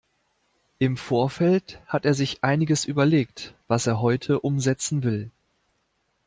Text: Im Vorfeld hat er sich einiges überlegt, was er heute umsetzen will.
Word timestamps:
Im 0.79 0.97
Vorfeld 0.97 1.79
hat 1.85 2.05
er 2.07 2.15
sich 2.15 2.43
einiges 2.43 2.85
überlegt, 2.85 3.53
was 3.67 3.85
er 3.85 4.01
heute 4.01 4.39
umsetzen 4.39 5.03
will. 5.03 5.29